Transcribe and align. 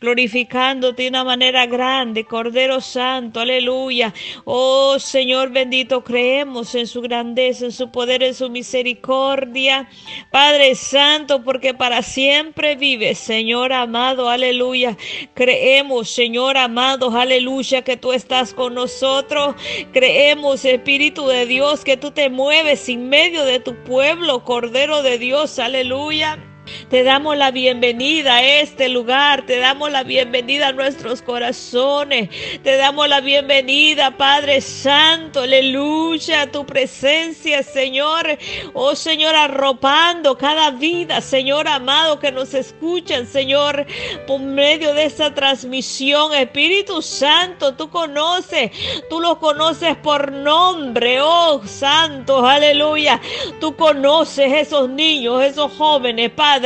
glorificándote 0.00 1.02
de 1.02 1.08
una 1.08 1.24
manera 1.24 1.66
grande, 1.66 2.24
Cordero 2.24 2.80
Santo, 2.80 3.40
aleluya. 3.40 4.14
Oh 4.44 4.98
Señor 4.98 5.50
bendito, 5.50 6.02
creemos 6.02 6.74
en 6.74 6.86
su 6.86 7.02
grandeza, 7.02 7.66
en 7.66 7.72
su 7.72 7.90
poder, 7.90 8.22
en 8.22 8.34
su 8.34 8.50
misericordia. 8.50 9.88
Padre 10.30 10.74
Santo, 10.74 11.42
porque 11.44 11.74
para 11.74 12.02
siempre 12.02 12.76
vive, 12.76 13.14
Señor 13.14 13.72
amado, 13.72 14.28
aleluya. 14.28 14.96
Creemos, 15.34 16.10
Señor 16.10 16.56
amado, 16.56 17.10
aleluya, 17.16 17.82
que 17.82 17.96
tú 17.96 18.12
estás 18.12 18.54
con 18.54 18.74
nosotros. 18.74 19.54
Creemos, 19.92 20.64
Espíritu 20.64 21.26
de 21.26 21.46
Dios, 21.46 21.84
que 21.84 21.96
tú 21.96 22.10
te 22.10 22.30
mueves 22.30 22.88
en 22.88 23.08
medio 23.08 23.44
de 23.44 23.60
tu 23.60 23.74
pueblo, 23.84 24.44
Cordero 24.44 25.02
de 25.02 25.18
Dios, 25.18 25.58
aleluya. 25.58 26.49
Te 26.88 27.02
damos 27.02 27.36
la 27.36 27.50
bienvenida 27.50 28.36
a 28.36 28.44
este 28.44 28.88
lugar, 28.88 29.46
te 29.46 29.58
damos 29.58 29.90
la 29.90 30.02
bienvenida 30.02 30.68
a 30.68 30.72
nuestros 30.72 31.22
corazones, 31.22 32.30
te 32.62 32.76
damos 32.76 33.08
la 33.08 33.20
bienvenida, 33.20 34.16
Padre 34.16 34.60
Santo, 34.60 35.40
aleluya, 35.40 36.42
a 36.42 36.46
tu 36.46 36.66
presencia, 36.66 37.62
Señor. 37.62 38.38
Oh 38.72 38.94
Señor, 38.94 39.34
arropando 39.34 40.36
cada 40.36 40.70
vida, 40.70 41.20
Señor 41.20 41.68
amado, 41.68 42.18
que 42.18 42.32
nos 42.32 42.54
escuchan, 42.54 43.26
Señor, 43.26 43.86
por 44.26 44.40
medio 44.40 44.94
de 44.94 45.04
esta 45.04 45.34
transmisión. 45.34 46.34
Espíritu 46.34 47.02
Santo, 47.02 47.74
tú 47.74 47.90
conoces, 47.90 48.70
tú 49.08 49.20
los 49.20 49.38
conoces 49.38 49.96
por 49.96 50.32
nombre, 50.32 51.20
oh 51.20 51.62
Santo, 51.64 52.46
aleluya. 52.46 53.20
Tú 53.60 53.76
conoces 53.76 54.52
esos 54.52 54.88
niños, 54.88 55.42
esos 55.42 55.72
jóvenes, 55.72 56.30
Padre 56.30 56.59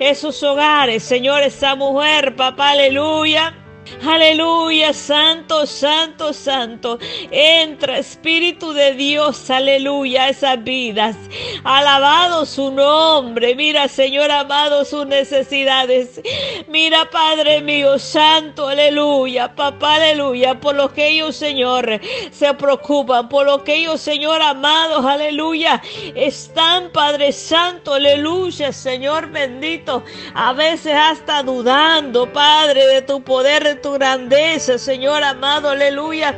esos 0.00 0.42
hogares, 0.42 1.02
Señor, 1.02 1.42
esa 1.42 1.74
mujer, 1.74 2.36
papá, 2.36 2.70
aleluya. 2.70 3.65
Aleluya, 4.04 4.92
santo, 4.92 5.66
santo, 5.66 6.32
santo. 6.32 6.98
Entra, 7.30 7.98
Espíritu 7.98 8.72
de 8.72 8.94
Dios, 8.94 9.50
aleluya, 9.50 10.28
esas 10.28 10.62
vidas. 10.62 11.16
Alabado 11.64 12.46
su 12.46 12.70
nombre. 12.70 13.54
Mira, 13.54 13.88
Señor 13.88 14.30
amado, 14.30 14.84
sus 14.84 15.06
necesidades. 15.06 16.20
Mira, 16.68 17.10
Padre 17.10 17.60
mío, 17.60 17.98
santo, 17.98 18.68
aleluya. 18.68 19.54
Papá, 19.54 19.96
aleluya, 19.96 20.60
por 20.60 20.74
lo 20.74 20.92
que 20.92 21.08
ellos, 21.08 21.36
Señor, 21.36 22.00
se 22.30 22.54
preocupan. 22.54 23.28
Por 23.28 23.46
lo 23.46 23.64
que 23.64 23.76
ellos, 23.76 24.00
Señor 24.00 24.42
amados, 24.42 25.04
aleluya, 25.04 25.82
están, 26.14 26.90
Padre 26.90 27.32
Santo, 27.32 27.94
aleluya, 27.94 28.72
Señor 28.72 29.30
bendito. 29.30 30.02
A 30.34 30.52
veces 30.52 30.94
hasta 30.94 31.42
dudando, 31.42 32.32
Padre, 32.32 32.86
de 32.86 33.02
tu 33.02 33.22
poder 33.22 33.75
tu 33.76 33.92
grandeza, 33.92 34.78
Señor 34.78 35.22
amado, 35.22 35.70
aleluya. 35.70 36.34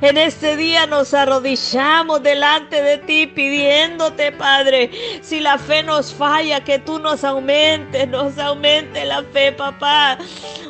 En 0.00 0.18
este 0.18 0.56
día 0.56 0.86
nos 0.86 1.14
arrodillamos 1.14 2.22
delante 2.22 2.82
de 2.82 2.98
ti 2.98 3.26
pidiéndote, 3.26 4.32
Padre, 4.32 4.90
si 5.22 5.40
la 5.40 5.56
fe 5.56 5.82
nos 5.82 6.12
falla, 6.12 6.62
que 6.62 6.78
tú 6.78 6.98
nos 6.98 7.24
aumentes, 7.24 8.08
nos 8.08 8.38
aumente 8.38 9.04
la 9.04 9.22
fe, 9.22 9.52
papá. 9.52 10.18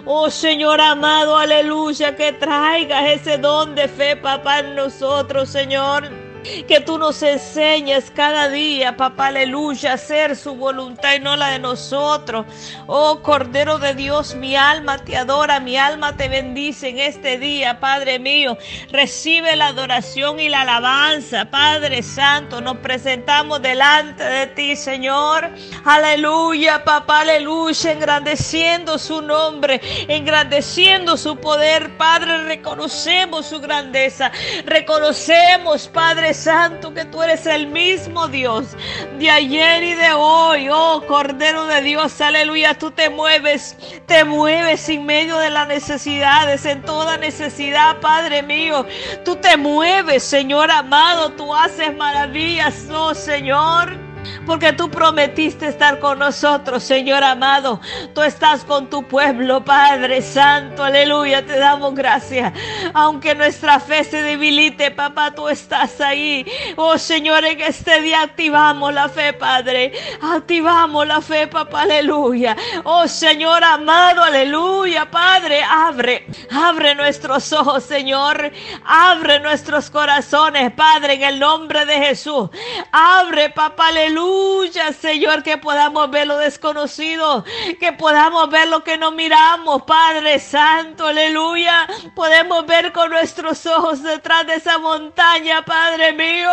Oh 0.05 0.31
Señor 0.31 0.81
amado, 0.81 1.37
aleluya, 1.37 2.15
que 2.15 2.33
traigas 2.33 3.09
ese 3.09 3.39
don 3.39 3.75
de 3.75 3.89
fe, 3.89 4.17
papá, 4.17 4.61
en 4.61 4.77
nosotros, 4.77 5.49
Señor. 5.49 6.24
Que 6.69 6.81
tú 6.85 6.99
nos 6.99 7.23
enseñes 7.23 8.11
cada 8.15 8.51
día, 8.51 8.97
papá, 8.97 9.29
aleluya, 9.29 9.93
a 9.93 9.95
hacer 9.95 10.37
su 10.37 10.55
voluntad 10.55 11.15
y 11.15 11.21
no 11.21 11.37
la 11.37 11.49
de 11.49 11.59
nosotros. 11.59 12.45
Oh 12.87 13.21
Cordero 13.23 13.79
de 13.79 13.95
Dios, 13.95 14.35
mi 14.35 14.55
alma 14.55 14.99
te 14.99 15.17
adora, 15.17 15.59
mi 15.61 15.79
alma 15.79 16.17
te 16.17 16.29
bendice 16.29 16.91
en 16.91 16.99
este 16.99 17.39
día, 17.39 17.81
Padre 17.81 18.19
mío. 18.19 18.59
Recibe 18.91 19.57
la 19.57 19.69
adoración 19.69 20.39
y 20.39 20.51
la 20.51 20.63
alabanza, 20.63 21.47
Padre 21.47 22.03
Santo. 22.03 22.61
Nos 22.61 22.77
presentamos 22.79 23.63
delante 23.63 24.23
de 24.23 24.47
ti, 24.49 24.77
Señor. 24.77 25.51
Aleluya, 25.87 26.85
papá, 26.85 27.21
aleluya, 27.21 27.93
engrandeciendo 27.93 28.99
su 28.99 29.23
nombre, 29.23 29.81
engrandeciendo 30.09 31.17
su 31.17 31.37
poder, 31.37 31.97
Padre. 31.97 32.45
Reconocemos 32.45 33.47
su 33.47 33.61
grandeza, 33.61 34.31
reconocemos, 34.67 35.89
Padre 35.89 36.34
Santo, 36.35 36.93
que 36.93 37.05
tú 37.05 37.23
eres 37.23 37.47
el 37.47 37.67
mismo 37.69 38.29
Dios 38.29 38.77
de 39.19 39.31
ayer 39.31 39.83
y 39.83 39.95
de 39.95 40.13
hoy. 40.13 40.69
Oh 40.71 41.03
Cordero 41.07 41.65
de 41.67 41.81
Dios, 41.81 42.21
aleluya. 42.21 42.75
Tú 42.75 42.91
te 42.91 43.09
mueves, 43.09 43.77
te 44.07 44.25
mueves 44.25 44.89
en 44.89 45.07
medio 45.07 45.39
de 45.39 45.51
las 45.51 45.69
necesidades, 45.69 46.67
en 46.67 46.83
toda 46.83 47.17
necesidad, 47.17 48.01
Padre 48.01 48.43
mío. 48.43 48.87
Tú 49.25 49.37
te 49.37 49.57
mueves, 49.57 50.23
Señor 50.23 50.71
amado. 50.71 51.31
Tú 51.31 51.55
haces 51.55 51.97
maravillas, 51.97 52.87
oh 52.91 53.15
Señor 53.15 54.04
porque 54.47 54.73
tú 54.73 54.91
prometiste 54.91 55.67
estar 55.67 55.99
con 55.99 56.19
nosotros, 56.19 56.83
Señor 56.83 57.23
amado. 57.25 57.81
Tú 58.15 58.23
estás 58.23 58.65
con 58.65 58.89
tu 58.89 59.03
pueblo, 59.03 59.65
Padre 59.65 60.23
Santo, 60.23 60.83
aleluya, 60.83 61.45
te 61.45 61.59
damos 61.59 61.95
gracias. 61.95 62.53
Aunque 62.93 63.35
nuestra 63.35 63.81
fe 63.81 64.05
se 64.05 64.23
debilite, 64.23 64.91
papá, 64.91 65.33
tú 65.33 65.49
estás 65.49 66.01
ahí. 66.01 66.47
Oh 66.77 66.99
Señor, 66.99 67.45
en 67.45 67.61
este 67.61 68.01
día 68.01 68.23
activamos 68.23 68.93
la 68.93 69.09
fe, 69.09 69.33
Padre. 69.33 69.93
Activamos 70.21 71.07
la 71.07 71.21
fe, 71.21 71.47
papá, 71.47 71.83
aleluya. 71.83 72.57
Oh 72.85 73.07
Señor 73.09 73.63
amado, 73.65 74.23
aleluya, 74.23 75.11
Padre, 75.11 75.63
abre, 75.63 76.27
abre 76.51 76.95
nuestros 76.95 77.53
ojos, 77.53 77.85
Señor. 77.85 78.53
Abre 78.85 79.41
nuestros 79.41 79.91
corazones, 79.91 80.73
Padre, 80.73 81.15
en 81.15 81.23
el 81.23 81.39
nombre 81.39 81.85
de 81.87 81.95
Jesús. 81.99 82.51
Abre, 82.93 83.51
papá, 83.51 83.89
aleluya 83.89 84.14
Aleluya, 84.15 84.93
Señor, 84.93 85.43
que 85.43 85.59
podamos 85.59 86.09
ver 86.09 86.29
lo 86.29 86.39
desconocido, 86.39 87.45
que 87.81 87.93
podamos 87.93 88.49
ver 88.49 88.69
lo 88.69 88.85
que 88.85 88.97
no 88.97 89.11
miramos, 89.11 89.83
Padre 89.83 90.39
Santo, 90.39 91.09
aleluya. 91.09 91.89
Podemos 92.15 92.65
ver 92.65 92.93
con 92.93 93.11
nuestros 93.11 93.67
ojos 93.67 94.05
detrás 94.05 94.47
de 94.47 94.55
esa 94.55 94.79
montaña, 94.79 95.65
Padre 95.65 96.13
mío. 96.13 96.49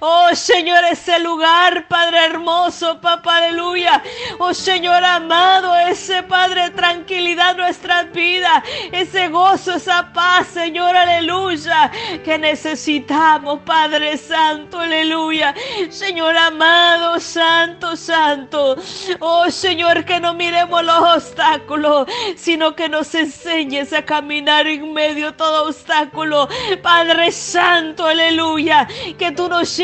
Oh, 0.00 0.28
Señor, 0.34 0.84
ese 0.90 1.18
lugar, 1.18 1.88
Padre 1.88 2.26
hermoso, 2.26 3.00
papá, 3.00 3.38
aleluya. 3.38 4.02
Oh, 4.38 4.54
Señor 4.54 5.04
amado, 5.04 5.74
ese 5.76 6.22
Padre, 6.22 6.70
tranquilidad 6.70 7.56
nuestras 7.56 8.12
vidas, 8.12 8.62
ese 8.92 9.28
gozo, 9.28 9.74
esa 9.74 10.12
paz, 10.12 10.46
Señor, 10.48 10.96
aleluya, 10.96 11.90
que 12.24 12.38
necesitamos, 12.38 13.60
Padre 13.64 14.16
Santo, 14.16 14.78
aleluya. 14.78 15.54
Señor 15.90 16.36
amado, 16.36 17.18
santo, 17.18 17.96
santo. 17.96 18.76
Oh 19.18 19.50
Señor, 19.50 20.04
que 20.04 20.20
no 20.20 20.34
miremos 20.34 20.84
los 20.84 21.16
obstáculos, 21.16 22.06
sino 22.36 22.74
que 22.74 22.88
nos 22.88 23.14
enseñes 23.14 23.92
a 23.92 24.04
caminar 24.04 24.66
en 24.66 24.92
medio 24.92 25.26
de 25.26 25.32
todo 25.32 25.66
obstáculo. 25.68 26.48
Padre 26.82 27.32
Santo, 27.32 28.06
aleluya. 28.06 28.86
Que 29.18 29.32
tú 29.32 29.48
nos 29.48 29.78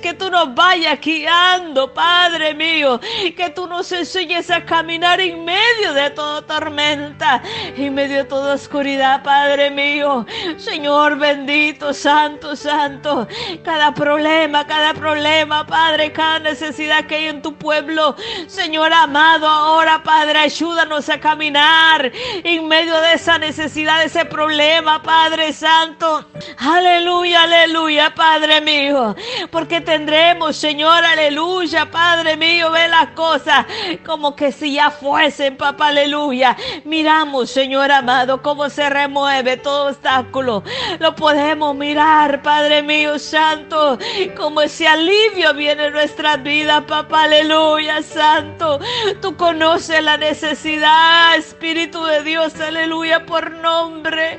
que 0.00 0.14
tú 0.14 0.30
nos 0.30 0.54
vayas 0.54 0.98
guiando, 1.00 1.92
Padre 1.92 2.54
mío. 2.54 2.98
Que 3.36 3.50
tú 3.50 3.66
nos 3.66 3.92
enseñes 3.92 4.50
a 4.50 4.64
caminar 4.64 5.20
en 5.20 5.44
medio 5.44 5.92
de 5.92 6.10
toda 6.10 6.42
tormenta, 6.42 7.42
en 7.76 7.94
medio 7.94 8.18
de 8.18 8.24
toda 8.24 8.54
oscuridad, 8.54 9.22
Padre 9.22 9.70
mío. 9.70 10.26
Señor 10.56 11.18
bendito, 11.18 11.92
santo, 11.92 12.56
santo. 12.56 13.28
Cada 13.62 13.92
problema, 13.92 14.66
cada 14.66 14.94
problema, 14.94 15.66
Padre, 15.66 16.12
cada 16.12 16.38
necesidad 16.38 17.06
que 17.06 17.16
hay 17.16 17.26
en 17.26 17.42
tu 17.42 17.54
pueblo. 17.54 18.16
Señor 18.46 18.92
amado, 18.92 19.46
ahora 19.46 20.02
Padre, 20.02 20.38
ayúdanos 20.38 21.08
a 21.10 21.20
caminar 21.20 22.10
en 22.14 22.66
medio 22.66 22.98
de 23.00 23.14
esa 23.14 23.38
necesidad, 23.38 24.00
de 24.00 24.06
ese 24.06 24.24
problema, 24.24 25.02
Padre 25.02 25.52
Santo. 25.52 26.24
Aleluya, 26.58 27.42
aleluya, 27.42 28.14
Padre 28.14 28.60
mío. 28.60 29.14
Porque 29.50 29.80
tendremos, 29.80 30.56
Señor, 30.56 31.04
aleluya, 31.04 31.90
Padre 31.90 32.36
mío, 32.36 32.70
ve 32.70 32.88
las 32.88 33.08
cosas 33.08 33.66
como 34.04 34.36
que 34.36 34.52
si 34.52 34.74
ya 34.74 34.90
fuesen, 34.90 35.56
papá, 35.56 35.88
aleluya. 35.88 36.56
Miramos, 36.84 37.50
Señor 37.50 37.90
amado, 37.90 38.42
cómo 38.42 38.68
se 38.68 38.88
remueve 38.88 39.56
todo 39.56 39.88
obstáculo. 39.88 40.62
Lo 40.98 41.14
podemos 41.14 41.74
mirar, 41.74 42.42
Padre 42.42 42.82
mío, 42.82 43.18
Santo, 43.18 43.98
como 44.36 44.62
ese 44.62 44.86
alivio 44.86 45.54
viene 45.54 45.86
en 45.86 45.92
nuestras 45.92 46.42
vidas 46.42 46.84
papá, 46.84 47.24
aleluya, 47.24 48.02
santo. 48.02 48.80
Tú 49.20 49.36
conoces 49.36 50.02
la 50.02 50.16
necesidad, 50.16 51.36
Espíritu 51.36 52.04
de 52.04 52.22
Dios, 52.22 52.58
aleluya, 52.60 53.26
por 53.26 53.50
nombre. 53.50 54.38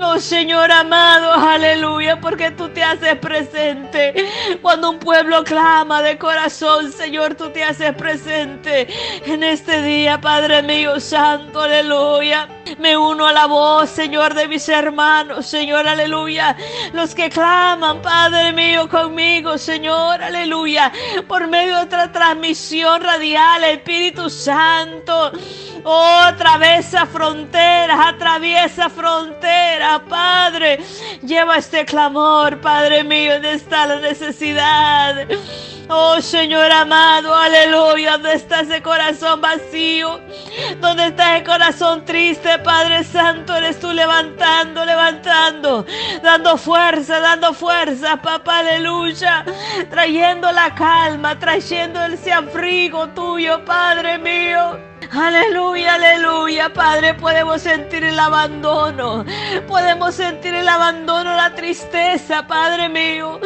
Oh 0.00 0.18
Señor 0.18 0.70
amado, 0.72 1.32
aleluya, 1.32 2.20
porque 2.20 2.50
tú 2.50 2.68
te 2.68 2.82
haces 2.82 3.16
presente. 3.18 4.14
Cuando 4.62 4.90
un 4.90 4.98
pueblo 4.98 5.44
clama 5.44 6.02
de 6.02 6.18
corazón, 6.18 6.92
Señor, 6.92 7.34
tú 7.34 7.50
te 7.50 7.64
haces 7.64 7.94
presente 7.94 8.88
en 9.24 9.42
este 9.42 9.82
día, 9.82 10.20
Padre 10.20 10.62
mío 10.62 11.00
santo, 11.00 11.60
aleluya. 11.60 12.48
Me 12.78 12.96
uno 12.96 13.26
a 13.26 13.32
la 13.32 13.46
voz, 13.46 13.90
Señor, 13.90 14.34
de 14.34 14.48
mis 14.48 14.68
hermanos, 14.68 15.46
Señor, 15.46 15.86
aleluya. 15.86 16.56
Los 16.92 17.14
que 17.14 17.28
claman, 17.28 18.00
Padre 18.00 18.52
mío, 18.52 18.88
conmigo, 18.88 19.58
Señor, 19.58 20.22
aleluya. 20.22 20.92
Por 21.28 21.46
medio 21.46 21.76
de 21.76 21.82
otra 21.82 22.10
transmisión 22.10 23.02
radial, 23.02 23.64
Espíritu 23.64 24.30
Santo. 24.30 25.32
Oh, 25.86 26.20
atraviesa 26.24 27.04
fronteras, 27.04 27.98
atraviesa 28.06 28.88
fronteras, 28.88 30.00
Padre. 30.08 30.78
Lleva 31.22 31.58
este 31.58 31.84
clamor, 31.84 32.58
Padre 32.62 33.04
mío, 33.04 33.34
donde 33.34 33.52
está 33.52 33.86
la 33.86 33.96
necesidad. 33.96 35.26
Oh 35.90 36.18
Señor 36.22 36.72
amado, 36.72 37.34
aleluya, 37.34 38.12
¿dónde 38.12 38.32
está 38.32 38.60
ese 38.60 38.80
corazón 38.80 39.42
vacío? 39.42 40.18
¿Dónde 40.80 41.08
está 41.08 41.36
el 41.36 41.44
corazón 41.44 42.06
triste, 42.06 42.58
Padre 42.60 43.04
Santo? 43.04 43.54
Eres 43.54 43.78
tú 43.78 43.92
levantando, 43.92 44.82
levantando, 44.86 45.84
dando 46.22 46.56
fuerza, 46.56 47.20
dando 47.20 47.52
fuerza, 47.52 48.16
papá, 48.16 48.60
aleluya. 48.60 49.44
Trayendo 49.90 50.50
la 50.52 50.74
calma, 50.74 51.38
trayendo 51.38 52.02
ese 52.06 52.32
abrigo 52.32 53.08
tuyo, 53.08 53.62
Padre 53.66 54.16
mío. 54.16 54.93
Aleluya, 55.14 55.94
aleluya, 55.94 56.72
Padre, 56.72 57.14
podemos 57.14 57.62
sentir 57.62 58.02
el 58.02 58.18
abandono, 58.18 59.24
podemos 59.68 60.16
sentir 60.16 60.52
el 60.54 60.68
abandono, 60.68 61.36
la 61.36 61.54
tristeza, 61.54 62.44
Padre 62.48 62.88
mío, 62.88 63.40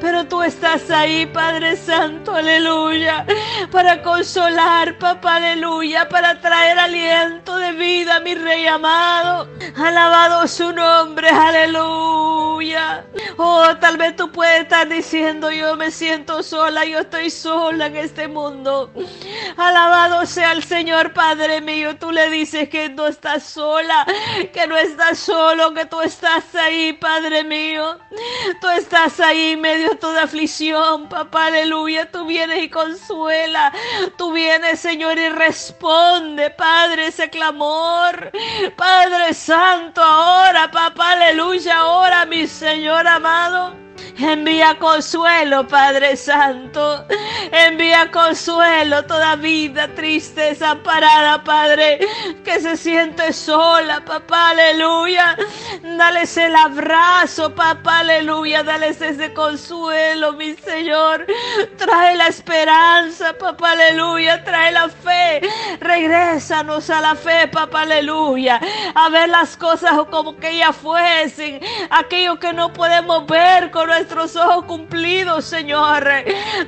pero 0.00 0.26
tú 0.26 0.42
estás 0.42 0.90
ahí, 0.90 1.24
Padre 1.26 1.76
Santo, 1.76 2.34
aleluya, 2.34 3.24
para 3.70 4.02
consolar, 4.02 4.98
papá, 4.98 5.36
aleluya, 5.36 6.08
para 6.08 6.40
traer 6.40 6.76
aliento 6.80 7.56
de 7.56 7.70
vida, 7.70 8.18
mi 8.18 8.34
Rey 8.34 8.66
amado, 8.66 9.48
alabado 9.76 10.48
su 10.48 10.72
nombre, 10.72 11.28
aleluya. 11.28 13.04
Oh, 13.36 13.64
tal 13.80 13.96
vez 13.96 14.16
tú 14.16 14.30
puedes 14.30 14.62
estar 14.62 14.88
diciendo, 14.88 15.50
yo 15.50 15.76
me 15.76 15.90
siento 15.90 16.42
sola, 16.42 16.84
yo 16.84 17.00
estoy 17.00 17.30
sola 17.30 17.86
en 17.86 17.96
este 17.96 18.28
mundo. 18.28 18.90
Alabado 19.56 20.26
sea 20.26 20.52
el 20.52 20.62
Señor 20.62 21.11
Padre 21.12 21.60
mío, 21.60 21.96
tú 21.96 22.10
le 22.10 22.30
dices 22.30 22.68
que 22.68 22.88
no 22.88 23.06
estás 23.06 23.42
sola, 23.42 24.06
que 24.52 24.66
no 24.66 24.76
estás 24.76 25.18
solo, 25.18 25.72
que 25.74 25.86
tú 25.86 26.00
estás 26.00 26.54
ahí, 26.54 26.92
Padre 26.92 27.44
mío. 27.44 27.98
Tú 28.60 28.68
estás 28.68 29.20
ahí 29.20 29.52
en 29.52 29.60
medio 29.60 29.90
de 29.90 29.96
toda 29.96 30.24
aflicción, 30.24 31.08
papá, 31.08 31.46
aleluya. 31.46 32.10
Tú 32.10 32.26
vienes 32.26 32.62
y 32.62 32.68
consuela. 32.68 33.72
Tú 34.16 34.32
vienes, 34.32 34.80
Señor, 34.80 35.18
y 35.18 35.28
responde, 35.28 36.50
Padre, 36.50 37.08
ese 37.08 37.30
clamor. 37.30 38.30
Padre 38.76 39.34
Santo, 39.34 40.02
ahora, 40.02 40.70
papá, 40.70 41.12
aleluya, 41.12 41.78
ahora, 41.78 42.24
mi 42.26 42.46
Señor 42.46 43.06
amado. 43.06 43.91
Envía 44.18 44.78
consuelo, 44.78 45.66
Padre 45.66 46.16
Santo. 46.16 47.06
Envía 47.50 48.10
consuelo 48.10 49.04
toda 49.04 49.36
vida 49.36 49.88
triste, 49.94 50.40
desamparada, 50.40 51.42
Padre, 51.44 52.00
que 52.44 52.60
se 52.60 52.76
siente 52.76 53.32
sola, 53.32 54.04
papá, 54.04 54.50
aleluya. 54.50 55.36
Dales 55.82 56.36
el 56.36 56.54
abrazo, 56.54 57.54
papá, 57.54 58.00
aleluya. 58.00 58.62
Dales 58.62 59.00
ese 59.00 59.32
consuelo, 59.32 60.32
mi 60.34 60.54
Señor. 60.54 61.26
Trae 61.76 62.16
la 62.16 62.28
esperanza, 62.28 63.32
papá, 63.38 63.72
aleluya. 63.72 64.44
Trae 64.44 64.72
la 64.72 64.88
fe. 64.88 65.40
Regrésanos 65.80 66.90
a 66.90 67.00
la 67.00 67.14
fe, 67.14 67.48
papá, 67.48 67.82
aleluya. 67.82 68.60
A 68.94 69.08
ver 69.08 69.28
las 69.28 69.56
cosas 69.56 69.92
como 70.10 70.36
que 70.36 70.56
ya 70.56 70.72
fuesen. 70.72 71.60
Aquello 71.90 72.38
que 72.38 72.52
no 72.52 72.72
podemos 72.72 73.26
ver 73.26 73.70
con 73.70 73.88
nuestros 73.92 74.36
ojos 74.36 74.64
cumplidos, 74.64 75.44
Señor. 75.44 76.08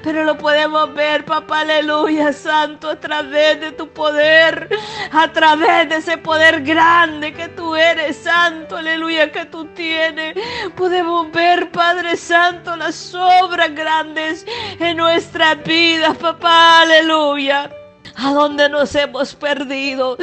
Pero 0.03 0.25
lo 0.25 0.37
podemos 0.37 0.93
ver, 0.95 1.25
papá, 1.25 1.61
aleluya, 1.61 2.33
santo, 2.33 2.91
a 2.91 3.01
través 3.01 3.61
de 3.61 3.73
tu 3.73 3.89
poder, 3.89 4.69
a 5.11 5.33
través 5.33 5.89
de 5.89 5.97
ese 5.97 6.19
poder 6.19 6.63
grande 6.63 7.33
que 7.33 7.49
tú 7.49 7.75
eres, 7.75 8.17
santo, 8.17 8.77
aleluya, 8.77 9.33
que 9.33 9.47
tú 9.47 9.65
tienes. 9.75 10.37
Podemos 10.77 11.33
ver, 11.33 11.71
Padre 11.71 12.17
Santo, 12.17 12.77
las 12.77 13.15
obras 13.15 13.75
grandes 13.75 14.45
en 14.79 14.99
nuestras 14.99 15.63
vidas, 15.65 16.17
papá, 16.19 16.83
aleluya 16.83 17.71
a 18.17 18.33
dónde 18.33 18.69
nos 18.69 18.95
hemos 18.95 19.35
perdido, 19.35 20.17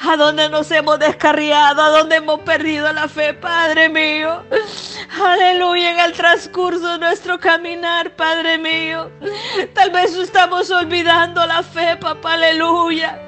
a 0.00 0.16
dónde 0.16 0.48
nos 0.48 0.70
hemos 0.70 0.98
descarriado, 0.98 1.82
a 1.82 1.90
dónde 1.90 2.16
hemos 2.16 2.40
perdido 2.40 2.92
la 2.92 3.08
fe, 3.08 3.34
Padre 3.34 3.88
mío. 3.88 4.44
Aleluya, 5.22 5.92
en 5.92 6.00
el 6.00 6.12
transcurso 6.12 6.92
de 6.92 6.98
nuestro 6.98 7.38
caminar, 7.38 8.14
Padre 8.16 8.58
mío. 8.58 9.10
Tal 9.74 9.90
vez 9.90 10.14
estamos 10.14 10.70
olvidando 10.70 11.44
la 11.46 11.62
fe, 11.62 11.96
papá, 11.96 12.34
aleluya. 12.34 13.18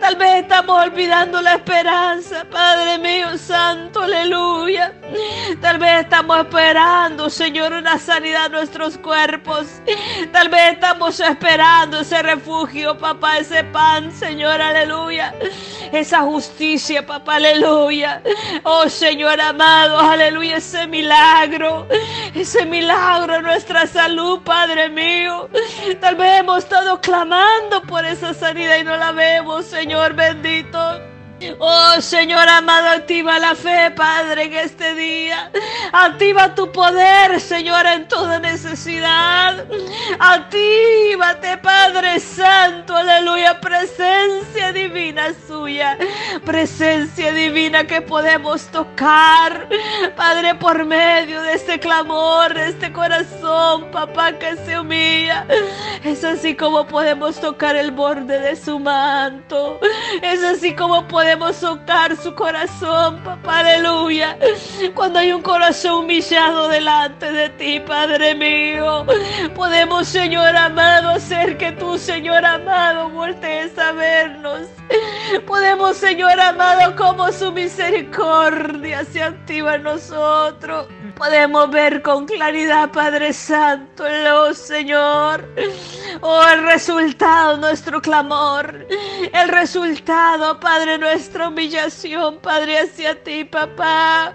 Tal 0.00 0.16
vez 0.16 0.42
estamos 0.42 0.84
olvidando 0.84 1.40
la 1.40 1.54
esperanza, 1.54 2.44
Padre 2.50 2.98
mío, 2.98 3.38
santo, 3.38 4.02
aleluya. 4.02 4.94
Tal 5.60 5.78
vez 5.78 6.02
estamos 6.02 6.38
esperando, 6.38 7.30
Señor, 7.30 7.72
una 7.72 7.98
sanidad 7.98 8.50
de 8.50 8.56
nuestros 8.56 8.98
cuerpos. 8.98 9.66
Tal 10.32 10.48
vez 10.48 10.72
estamos 10.72 11.20
esperando 11.20 12.00
ese 12.00 12.22
refugio, 12.22 12.98
papá, 12.98 13.38
ese 13.38 13.59
pan, 13.64 14.12
Señor, 14.12 14.60
aleluya. 14.60 15.34
Esa 15.92 16.20
justicia, 16.20 17.06
papá, 17.06 17.36
aleluya. 17.36 18.22
Oh, 18.62 18.88
Señor 18.88 19.40
amado, 19.40 19.98
aleluya, 19.98 20.56
ese 20.56 20.86
milagro. 20.86 21.86
Ese 22.34 22.64
milagro 22.64 23.42
nuestra 23.42 23.86
salud, 23.86 24.40
Padre 24.42 24.88
mío. 24.88 25.48
Tal 26.00 26.16
vez 26.16 26.40
hemos 26.40 26.58
estado 26.58 27.00
clamando 27.00 27.82
por 27.82 28.04
esa 28.04 28.34
sanidad 28.34 28.78
y 28.78 28.84
no 28.84 28.96
la 28.96 29.12
vemos, 29.12 29.66
Señor 29.66 30.14
bendito. 30.14 31.09
Oh 31.58 32.00
Señor 32.00 32.46
amado, 32.48 32.90
activa 32.90 33.38
la 33.38 33.54
fe, 33.54 33.90
Padre, 33.92 34.44
en 34.44 34.54
este 34.54 34.94
día. 34.94 35.50
Activa 35.90 36.54
tu 36.54 36.70
poder, 36.70 37.40
Señor, 37.40 37.86
en 37.86 38.06
toda 38.08 38.38
necesidad. 38.38 39.64
Actívate, 40.18 41.56
Padre 41.58 42.20
Santo, 42.20 42.94
aleluya. 42.94 43.58
Presencia 43.58 44.72
divina 44.72 45.28
suya. 45.46 45.96
Presencia 46.44 47.32
divina 47.32 47.86
que 47.86 48.02
podemos 48.02 48.66
tocar, 48.66 49.66
Padre, 50.16 50.54
por 50.56 50.84
medio 50.84 51.40
de 51.42 51.54
este 51.54 51.80
clamor, 51.80 52.52
de 52.52 52.68
este 52.68 52.92
corazón, 52.92 53.90
papá, 53.90 54.32
que 54.32 54.56
se 54.56 54.78
humilla. 54.78 55.46
Es 56.04 56.22
así 56.22 56.54
como 56.54 56.86
podemos 56.86 57.40
tocar 57.40 57.76
el 57.76 57.92
borde 57.92 58.40
de 58.40 58.56
su 58.56 58.78
manto. 58.78 59.80
Es 60.22 60.42
así 60.44 60.74
como 60.74 61.06
podemos 61.08 61.29
podemos 61.30 61.60
tocar 61.60 62.16
su 62.16 62.34
corazón, 62.34 63.22
papá, 63.22 63.60
aleluya. 63.60 64.36
Cuando 64.96 65.20
hay 65.20 65.30
un 65.30 65.42
corazón 65.42 66.04
humillado 66.04 66.66
delante 66.66 67.30
de 67.30 67.48
ti, 67.50 67.78
Padre 67.78 68.34
mío, 68.34 69.06
podemos, 69.54 70.08
Señor 70.08 70.56
amado, 70.56 71.10
hacer 71.10 71.56
que 71.56 71.70
tú, 71.70 71.96
Señor 71.98 72.44
amado, 72.44 73.10
voltees 73.10 73.78
a 73.78 73.92
vernos. 73.92 74.62
Podemos, 75.46 75.96
Señor 75.96 76.40
amado, 76.40 76.96
como 76.96 77.30
su 77.30 77.52
misericordia 77.52 79.04
se 79.04 79.22
activa 79.22 79.76
en 79.76 79.84
nosotros. 79.84 80.88
Podemos 81.14 81.70
ver 81.70 82.02
con 82.02 82.26
claridad, 82.26 82.90
Padre 82.90 83.32
Santo, 83.32 84.02
oh 84.34 84.52
Señor. 84.52 85.48
Oh, 86.22 86.42
el 86.52 86.64
resultado, 86.64 87.56
nuestro 87.56 88.02
clamor. 88.02 88.86
El 89.32 89.48
resultado, 89.48 90.60
Padre, 90.60 90.98
nuestra 90.98 91.48
humillación, 91.48 92.38
Padre, 92.40 92.80
hacia 92.80 93.22
ti, 93.22 93.44
papá. 93.44 94.34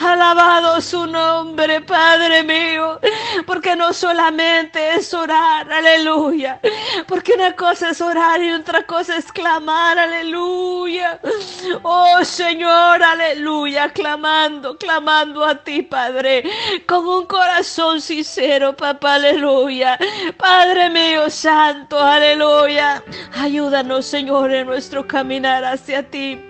Alabado 0.00 0.80
su 0.80 1.06
nombre, 1.06 1.80
Padre 1.80 2.44
mío. 2.44 3.00
Porque 3.46 3.74
no 3.74 3.92
solamente 3.92 4.94
es 4.94 5.12
orar, 5.12 5.72
aleluya. 5.72 6.60
Porque 7.08 7.32
una 7.32 7.56
cosa 7.56 7.90
es 7.90 8.00
orar 8.00 8.40
y 8.40 8.52
otra 8.52 8.84
cosa 8.84 9.16
es 9.16 9.32
clamar, 9.32 9.98
aleluya. 9.98 11.20
Oh 11.82 12.24
Señor, 12.24 13.02
aleluya. 13.02 13.88
Clamando, 13.92 14.78
clamando 14.78 15.44
a 15.44 15.56
ti, 15.56 15.82
Padre, 15.82 16.44
con 16.86 17.06
un 17.06 17.26
corazón 17.26 18.00
sincero, 18.00 18.76
papá, 18.76 19.14
aleluya. 19.14 19.98
Padre 20.36 20.91
mío 20.92 21.30
santo, 21.30 21.98
aleluya. 21.98 23.02
Ayúdanos, 23.32 24.06
Señor, 24.06 24.52
en 24.52 24.66
nuestro 24.66 25.06
caminar 25.06 25.64
hacia 25.64 26.02
ti, 26.02 26.40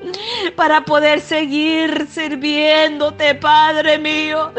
para 0.57 0.85
poder 0.85 1.21
seguir 1.21 2.07
sirviéndote, 2.11 3.35
Padre 3.37 3.99
mío, 3.99 4.53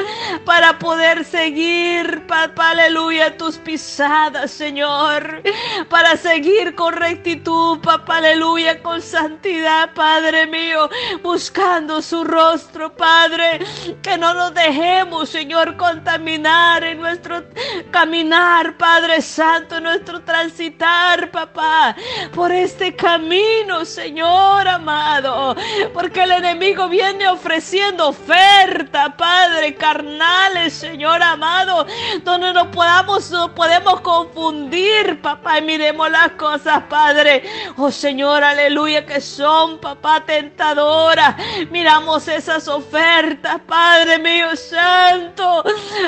para 0.46 0.80
poder 0.80 1.26
seguir, 1.26 2.26
papá, 2.28 2.72
aleluya, 2.72 3.38
tus 3.38 3.58
pisadas, 3.58 4.52
Señor, 4.52 5.44
para 5.90 6.16
seguir 6.18 6.76
con 6.76 6.94
rectitud, 6.94 7.80
papá, 7.80 8.18
aleluya, 8.18 8.82
con 8.82 9.02
santidad, 9.02 9.94
Padre 9.94 10.48
mío, 10.48 10.90
buscando 11.22 12.02
su 12.02 12.24
rostro, 12.24 12.96
Padre, 12.96 13.60
que 14.02 14.18
no 14.18 14.34
nos 14.34 14.54
dejemos, 14.54 15.30
Señor, 15.30 15.76
contaminar 15.78 16.84
en 16.84 17.00
nuestro 17.00 17.44
caminar, 17.92 18.78
Padre 18.78 19.22
Santo, 19.22 19.63
nuestro 19.82 20.22
transitar, 20.22 21.32
papá, 21.32 21.96
por 22.34 22.52
este 22.52 22.96
camino, 22.96 23.86
Señor 23.86 24.68
amado, 24.68 25.56
porque 25.94 26.24
el 26.24 26.32
enemigo 26.32 26.90
viene 26.90 27.28
ofreciendo 27.28 28.10
oferta, 28.10 29.16
Padre, 29.16 29.76
carnales, 29.76 30.74
Señor 30.74 31.22
amado, 31.22 31.86
donde 32.24 32.54
no 32.54 32.70
podamos, 32.72 33.32
no 33.32 33.54
podemos 33.54 34.02
confundir, 34.02 35.22
papá, 35.22 35.60
y 35.60 35.62
miremos 35.62 36.10
las 36.10 36.32
cosas, 36.32 36.84
Padre, 36.90 37.44
oh 37.78 37.92
Señor, 37.92 38.44
aleluya, 38.44 39.06
que 39.06 39.22
son, 39.22 39.80
papá, 39.80 40.24
tentadoras, 40.26 41.36
miramos 41.72 42.28
esas 42.28 42.68
ofertas, 42.68 43.60
Padre 43.68 44.20
mío 44.20 44.56
santo, 44.56 45.64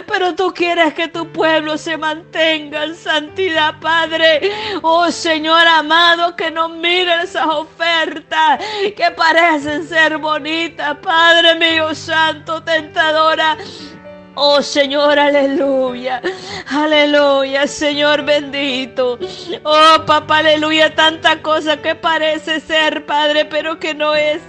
pero 0.07 0.35
tú 0.35 0.53
quieres 0.53 0.93
que 0.93 1.07
tu 1.07 1.31
pueblo 1.31 1.77
se 1.77 1.97
mantenga 1.97 2.83
en 2.83 2.95
santidad, 2.95 3.44
Padre, 3.79 4.51
oh 4.81 5.11
Señor 5.11 5.65
amado, 5.67 6.35
que 6.35 6.51
no 6.51 6.69
miren 6.69 7.21
esas 7.21 7.47
ofertas 7.47 8.59
que 8.95 9.11
parecen 9.15 9.87
ser 9.87 10.17
bonitas, 10.17 10.97
Padre 10.97 11.55
mío 11.55 11.93
santo, 11.93 12.63
tentadora. 12.63 13.57
Oh 14.37 14.61
Señor, 14.61 15.17
aleluya, 15.17 16.21
aleluya, 16.67 17.67
Señor 17.67 18.23
bendito. 18.23 19.17
Oh 19.63 20.05
papá, 20.05 20.39
aleluya, 20.39 20.93
tanta 20.93 21.41
cosa 21.41 21.77
que 21.81 21.95
parece 21.95 22.59
ser, 22.59 23.05
Padre, 23.05 23.45
pero 23.45 23.79
que 23.79 23.93
no 23.93 24.13
es. 24.13 24.41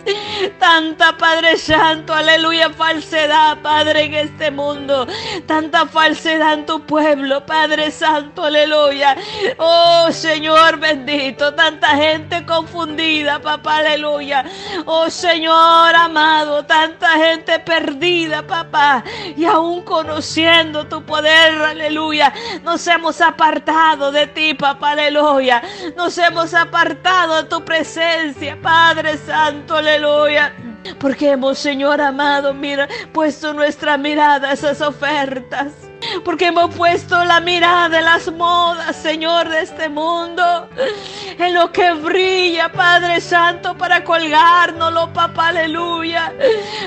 Tanta, 0.59 1.17
Padre 1.17 1.57
Santo, 1.57 2.13
aleluya, 2.13 2.71
falsedad, 2.71 3.59
Padre, 3.63 4.05
en 4.05 4.15
este 4.15 4.51
mundo. 4.51 5.07
Tanta 5.47 5.87
falsedad 5.87 6.55
en 6.55 6.67
tu 6.67 6.85
pueblo, 6.85 7.47
Padre 7.47 7.93
Santo, 7.93 8.43
aleluya. 8.43 9.17
Oh 9.59 10.09
Señor 10.11 10.79
bendito, 10.79 11.55
tanta 11.55 11.91
gente 11.91 12.45
confundida, 12.45 13.41
papá, 13.41 13.79
aleluya. 13.79 14.45
Oh 14.85 15.09
Señor 15.11 15.95
amado, 15.95 16.65
tanta 16.65 17.11
gente 17.13 17.61
perdida, 17.61 18.43
papá. 18.43 19.05
Y 19.37 19.45
aún 19.45 19.76
conociendo 19.85 20.87
tu 20.87 21.05
poder, 21.05 21.55
aleluya. 21.63 22.33
Nos 22.63 22.87
hemos 22.87 23.21
apartado 23.21 24.13
de 24.13 24.27
ti, 24.27 24.55
papá, 24.55 24.93
aleluya. 24.93 25.63
Nos 25.97 26.17
hemos 26.19 26.55
apartado 26.55 27.43
de 27.43 27.49
tu 27.49 27.65
presencia, 27.65 28.59
Padre 28.61 29.19
Santo, 29.19 29.77
aleluya. 29.77 30.55
Porque 30.99 31.31
hemos, 31.31 31.59
Señor 31.59 32.01
amado, 32.01 32.55
mira, 32.55 32.89
puesto 33.13 33.53
nuestra 33.53 33.97
mirada 33.97 34.51
a 34.51 34.53
esas 34.53 34.81
ofertas. 34.81 35.86
Porque 36.25 36.47
hemos 36.47 36.75
puesto 36.75 37.25
la 37.25 37.41
mirada 37.41 37.99
en 37.99 38.05
las 38.05 38.31
modas, 38.33 38.97
Señor, 38.97 39.49
de 39.49 39.63
este 39.63 39.89
mundo. 39.89 40.69
En 41.39 41.55
lo 41.55 41.73
que 41.73 41.93
brilla, 41.93 42.71
Padre 42.71 43.21
Santo, 43.21 43.77
para 43.77 44.05
colgárnoslo, 44.05 45.13
papá, 45.13 45.49
aleluya. 45.49 46.33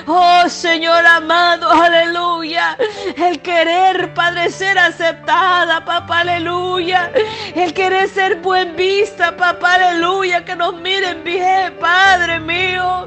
Oh, 0.07 0.47
Señor 0.47 1.05
amado, 1.05 1.69
aleluya. 1.69 2.77
El 3.17 3.41
querer, 3.41 4.13
Padre, 4.13 4.49
ser 4.49 4.77
aceptada, 4.77 5.83
papá, 5.83 6.19
aleluya. 6.19 7.11
El 7.55 7.73
querer 7.73 8.09
ser 8.09 8.37
buen 8.37 8.75
vista, 8.75 9.35
papá, 9.35 9.75
aleluya. 9.75 10.43
Que 10.45 10.55
nos 10.55 10.75
miren 10.75 11.23
bien, 11.23 11.75
Padre 11.79 12.39
mío. 12.39 13.05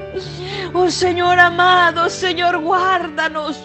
Oh, 0.75 0.91
Señor 0.91 1.39
amado, 1.39 2.09
Señor, 2.09 2.59
guárdanos. 2.59 3.61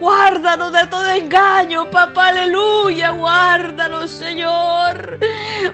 Guárdanos 0.00 0.72
de 0.72 0.86
todo 0.86 1.08
engaño 1.10 1.90
papá, 1.90 2.28
aleluya, 2.28 3.10
guárdanos, 3.10 4.10
Señor. 4.10 5.18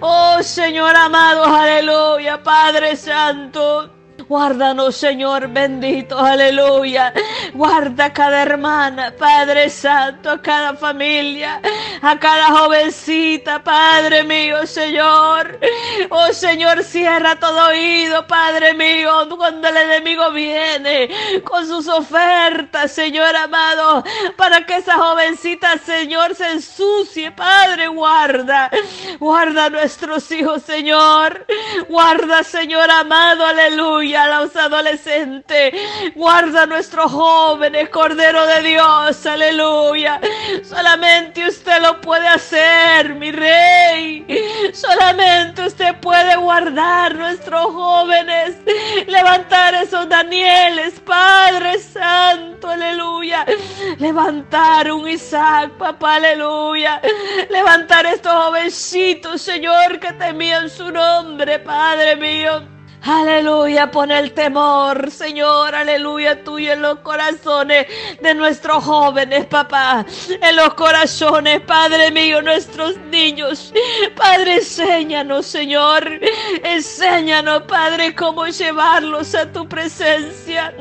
Oh, 0.00 0.38
Señor 0.42 0.94
amado, 0.94 1.44
aleluya, 1.44 2.42
Padre 2.42 2.94
Santo. 2.96 3.97
Guárdanos, 4.26 4.96
Señor 4.96 5.48
bendito, 5.48 6.18
aleluya. 6.18 7.12
Guarda 7.54 8.06
a 8.06 8.12
cada 8.12 8.42
hermana, 8.42 9.14
Padre 9.16 9.70
Santo, 9.70 10.30
a 10.30 10.42
cada 10.42 10.74
familia, 10.74 11.60
a 12.02 12.18
cada 12.18 12.46
jovencita, 12.46 13.62
Padre 13.62 14.24
mío, 14.24 14.66
Señor. 14.66 15.58
Oh 16.10 16.32
Señor, 16.32 16.82
cierra 16.82 17.36
todo 17.36 17.68
oído, 17.68 18.26
Padre 18.26 18.74
mío, 18.74 19.28
cuando 19.36 19.68
el 19.68 19.76
enemigo 19.76 20.30
viene 20.32 21.08
con 21.44 21.66
sus 21.66 21.86
ofertas, 21.88 22.92
Señor 22.92 23.34
amado, 23.36 24.04
para 24.36 24.66
que 24.66 24.76
esa 24.76 24.94
jovencita, 24.94 25.78
Señor, 25.78 26.34
se 26.34 26.50
ensucie, 26.50 27.30
Padre, 27.30 27.88
guarda. 27.88 28.70
Guarda 29.18 29.66
a 29.66 29.70
nuestros 29.70 30.30
hijos, 30.32 30.62
Señor. 30.62 31.46
Guarda, 31.88 32.42
Señor 32.42 32.90
amado, 32.90 33.46
aleluya 33.46 34.07
a 34.14 34.40
los 34.40 34.54
adolescentes. 34.56 35.74
Guarda 36.14 36.62
a 36.62 36.66
nuestros 36.66 37.10
jóvenes, 37.12 37.88
Cordero 37.90 38.46
de 38.46 38.62
Dios, 38.62 39.26
aleluya. 39.26 40.20
Solamente 40.62 41.46
usted 41.46 41.80
lo 41.82 42.00
puede 42.00 42.26
hacer, 42.26 43.14
mi 43.14 43.30
rey. 43.32 44.26
Solamente 44.72 45.66
usted 45.66 45.96
puede 46.00 46.36
guardar 46.36 47.14
nuestros 47.14 47.66
jóvenes, 47.66 48.56
levantar 49.06 49.74
esos 49.74 50.08
Danieles, 50.08 51.00
Padre 51.00 51.78
Santo, 51.78 52.68
aleluya. 52.68 53.44
Levantar 53.98 54.90
un 54.92 55.08
Isaac, 55.08 55.72
papá, 55.78 56.16
aleluya. 56.16 57.00
Levantar 57.50 58.06
estos 58.06 58.32
jovencitos, 58.32 59.42
Señor, 59.42 59.98
que 59.98 60.12
temían 60.12 60.70
su 60.70 60.90
nombre, 60.90 61.58
Padre 61.58 62.16
mío. 62.16 62.77
Aleluya, 63.02 63.90
pon 63.92 64.10
el 64.10 64.32
temor, 64.32 65.10
Señor, 65.10 65.74
aleluya, 65.74 66.42
tuyo 66.42 66.72
en 66.72 66.82
los 66.82 66.98
corazones 66.98 67.86
de 68.20 68.34
nuestros 68.34 68.84
jóvenes, 68.84 69.46
papá, 69.46 70.04
en 70.28 70.56
los 70.56 70.74
corazones, 70.74 71.60
Padre 71.60 72.10
mío, 72.10 72.42
nuestros 72.42 72.96
niños. 73.10 73.72
Padre, 74.16 74.56
enséñanos, 74.56 75.46
Señor, 75.46 76.20
enséñanos, 76.64 77.62
Padre, 77.62 78.14
cómo 78.16 78.46
llevarlos 78.46 79.34
a 79.34 79.50
tu 79.52 79.68
presencia. 79.68 80.74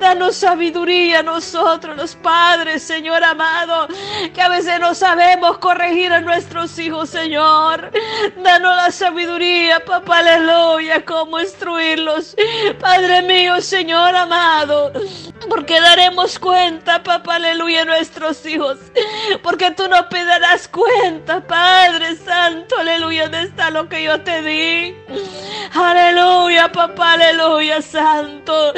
Danos 0.00 0.36
sabiduría 0.36 1.20
a 1.20 1.22
nosotros, 1.22 1.96
los 1.96 2.16
padres, 2.16 2.82
Señor 2.82 3.22
amado, 3.22 3.86
que 4.34 4.42
a 4.42 4.48
veces 4.48 4.80
no 4.80 4.94
sabemos 4.94 5.58
corregir 5.58 6.12
a 6.12 6.20
nuestros 6.20 6.76
hijos, 6.78 7.08
Señor. 7.10 7.92
Danos 8.42 8.76
la 8.76 8.90
sabiduría, 8.90 9.84
papá, 9.84 10.18
aleluya, 10.18 11.04
como 11.04 11.38
es 11.38 11.51
instruirlos. 11.52 12.36
Padre 12.80 13.22
mío, 13.22 13.60
Señor 13.60 14.14
amado, 14.16 14.92
porque 15.48 15.80
daremos 15.80 16.38
cuenta, 16.38 17.02
papá, 17.02 17.36
aleluya, 17.36 17.82
a 17.82 17.84
nuestros 17.84 18.44
hijos. 18.46 18.78
Porque 19.42 19.70
tú 19.70 19.88
no 19.88 20.08
pedirás 20.08 20.68
cuenta, 20.68 21.40
Padre 21.46 22.16
Santo, 22.16 22.76
aleluya, 22.78 23.28
de 23.28 23.42
está 23.42 23.70
lo 23.70 23.88
que 23.88 24.02
yo 24.02 24.20
te 24.20 24.42
di. 24.42 24.96
Aleluya, 25.74 26.70
papá, 26.70 27.12
aleluya, 27.14 27.82
Santo. 27.82 28.72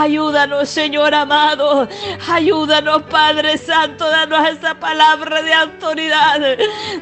Ayúdanos, 0.00 0.70
Señor 0.70 1.14
amado. 1.14 1.86
Ayúdanos, 2.26 3.02
Padre 3.02 3.58
Santo. 3.58 4.08
Danos 4.08 4.48
esa 4.48 4.74
palabra 4.74 5.42
de 5.42 5.52
autoridad. 5.52 6.40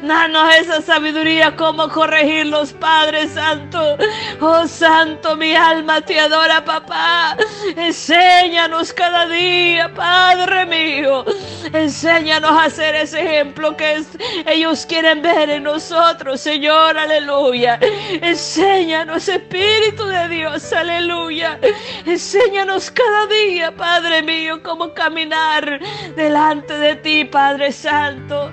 Danos 0.01 0.55
esa 0.55 0.81
sabiduría, 0.81 1.55
como 1.55 1.87
corregirlos, 1.87 2.73
Padre 2.73 3.29
Santo. 3.29 3.97
Oh, 4.41 4.67
Santo 4.67 5.37
mi 5.37 5.55
alma 5.55 6.01
te 6.01 6.19
adora, 6.19 6.65
papá. 6.65 7.37
Enséñanos 7.77 8.91
cada 8.91 9.27
día, 9.27 9.93
Padre 9.93 10.65
mío. 10.65 11.23
Enséñanos 11.71 12.51
a 12.51 12.65
hacer 12.65 12.95
ese 12.95 13.21
ejemplo 13.21 13.77
que 13.77 14.03
ellos 14.45 14.85
quieren 14.85 15.21
ver 15.21 15.49
en 15.49 15.63
nosotros, 15.63 16.41
Señor, 16.41 16.97
aleluya. 16.97 17.79
Enséñanos, 18.21 19.29
Espíritu 19.29 20.05
de 20.05 20.27
Dios, 20.27 20.73
aleluya. 20.73 21.59
Enséñanos 22.05 22.88
cada 22.91 23.27
día, 23.27 23.75
Padre 23.75 24.23
mío, 24.23 24.61
cómo 24.63 24.93
caminar 24.93 25.79
delante 26.15 26.73
de 26.73 26.95
ti, 26.97 27.25
Padre 27.25 27.71
Santo. 27.71 28.51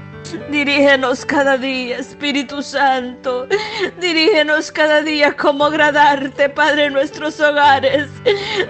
Dirígenos 0.50 1.25
cada 1.25 1.57
día, 1.57 1.99
Espíritu 1.99 2.62
Santo. 2.62 3.47
Dirígenos 4.00 4.73
cada 4.73 5.02
día 5.02 5.33
cómo 5.37 5.66
agradarte, 5.66 6.49
Padre, 6.49 6.87
en 6.87 6.95
nuestros 6.95 7.38
hogares. 7.40 8.09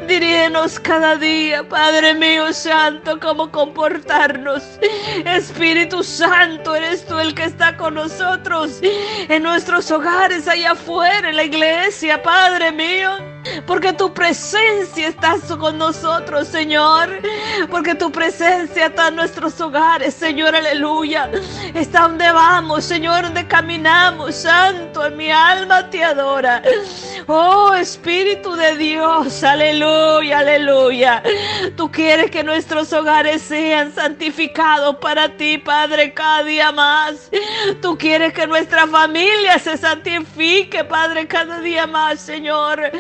Dirígenos 0.06 0.78
cada 0.80 1.16
día, 1.16 1.66
Padre 1.68 2.14
mío 2.14 2.52
Santo, 2.52 3.18
cómo 3.20 3.50
comportarnos. 3.50 4.62
Espíritu 5.24 6.02
Santo, 6.02 6.74
eres 6.74 7.06
tú 7.06 7.18
el 7.18 7.34
que 7.34 7.44
está 7.44 7.76
con 7.76 7.94
nosotros 7.94 8.80
en 8.82 9.42
nuestros 9.42 9.90
hogares, 9.90 10.46
allá 10.48 10.72
afuera, 10.72 11.30
en 11.30 11.36
la 11.36 11.44
iglesia, 11.44 12.22
Padre 12.22 12.72
mío. 12.72 13.35
Porque 13.66 13.92
tu 13.92 14.12
presencia 14.12 15.08
está 15.08 15.36
con 15.58 15.78
nosotros, 15.78 16.48
Señor. 16.48 17.08
Porque 17.70 17.94
tu 17.94 18.10
presencia 18.10 18.86
está 18.86 19.08
en 19.08 19.16
nuestros 19.16 19.60
hogares, 19.60 20.14
Señor, 20.14 20.54
aleluya. 20.54 21.30
Está 21.74 22.02
donde 22.02 22.30
vamos, 22.32 22.84
Señor, 22.84 23.22
donde 23.24 23.46
caminamos, 23.46 24.34
Santo. 24.34 25.10
Mi 25.10 25.30
alma 25.30 25.88
te 25.90 26.02
adora. 26.02 26.62
Oh 27.26 27.74
Espíritu 27.74 28.54
de 28.54 28.76
Dios, 28.76 29.42
aleluya, 29.42 30.38
aleluya. 30.38 31.22
Tú 31.76 31.90
quieres 31.90 32.30
que 32.30 32.42
nuestros 32.44 32.92
hogares 32.92 33.42
sean 33.42 33.92
santificados 33.94 34.96
para 34.96 35.36
ti, 35.36 35.58
Padre, 35.58 36.14
cada 36.14 36.44
día 36.44 36.72
más. 36.72 37.30
Tú 37.82 37.98
quieres 37.98 38.32
que 38.32 38.46
nuestra 38.46 38.86
familia 38.86 39.58
se 39.58 39.76
santifique, 39.76 40.84
Padre, 40.84 41.26
cada 41.26 41.60
día 41.60 41.86
más, 41.86 42.20
Señor. 42.20 42.90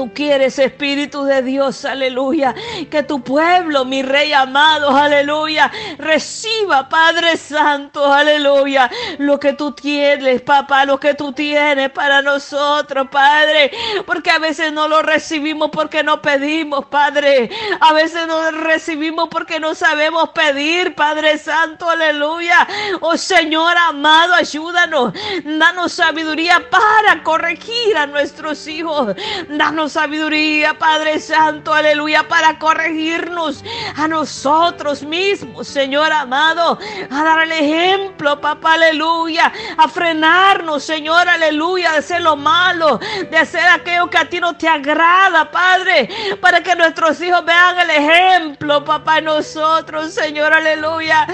Tú 0.00 0.10
quieres, 0.14 0.58
Espíritu 0.58 1.24
de 1.24 1.42
Dios, 1.42 1.84
aleluya, 1.84 2.54
que 2.90 3.02
tu 3.02 3.22
pueblo, 3.22 3.84
mi 3.84 4.02
Rey 4.02 4.32
amado, 4.32 4.96
aleluya, 4.96 5.70
reciba, 5.98 6.88
Padre 6.88 7.36
Santo, 7.36 8.10
aleluya, 8.10 8.90
lo 9.18 9.38
que 9.38 9.52
tú 9.52 9.72
tienes, 9.72 10.40
papá, 10.40 10.86
lo 10.86 10.98
que 10.98 11.12
tú 11.12 11.34
tienes 11.34 11.90
para 11.90 12.22
nosotros, 12.22 13.08
Padre, 13.12 13.72
porque 14.06 14.30
a 14.30 14.38
veces 14.38 14.72
no 14.72 14.88
lo 14.88 15.02
recibimos 15.02 15.68
porque 15.70 16.02
no 16.02 16.22
pedimos, 16.22 16.86
Padre, 16.86 17.50
a 17.78 17.92
veces 17.92 18.26
no 18.26 18.50
lo 18.50 18.58
recibimos 18.62 19.28
porque 19.28 19.60
no 19.60 19.74
sabemos 19.74 20.30
pedir, 20.30 20.94
Padre 20.94 21.36
Santo, 21.36 21.90
aleluya. 21.90 22.66
Oh 23.02 23.18
Señor 23.18 23.76
amado, 23.76 24.32
ayúdanos, 24.32 25.12
danos 25.44 25.92
sabiduría 25.92 26.70
para 26.70 27.22
corregir 27.22 27.98
a 27.98 28.06
nuestros 28.06 28.66
hijos, 28.66 29.14
danos 29.50 29.89
sabiduría, 29.90 30.78
Padre 30.78 31.20
Santo, 31.20 31.74
aleluya, 31.74 32.26
para 32.28 32.58
corregirnos 32.58 33.64
a 33.96 34.08
nosotros 34.08 35.02
mismos, 35.02 35.68
Señor 35.68 36.12
amado, 36.12 36.78
a 37.10 37.24
dar 37.24 37.42
el 37.42 37.52
ejemplo, 37.52 38.40
papá, 38.40 38.74
aleluya, 38.74 39.52
a 39.76 39.88
frenarnos, 39.88 40.84
Señor, 40.84 41.28
aleluya, 41.28 41.92
de 41.92 41.98
hacer 41.98 42.22
lo 42.22 42.36
malo, 42.36 42.98
de 43.30 43.36
hacer 43.36 43.66
aquello 43.66 44.08
que 44.08 44.18
a 44.18 44.28
ti 44.28 44.40
no 44.40 44.56
te 44.56 44.68
agrada, 44.68 45.50
Padre, 45.50 46.08
para 46.40 46.62
que 46.62 46.74
nuestros 46.74 47.20
hijos 47.20 47.44
vean 47.44 47.78
el 47.80 47.90
ejemplo, 47.90 48.84
papá, 48.84 49.20
nosotros, 49.20 50.12
Señor, 50.12 50.52
aleluya. 50.52 51.26